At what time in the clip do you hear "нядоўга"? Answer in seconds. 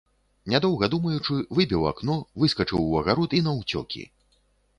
0.51-0.87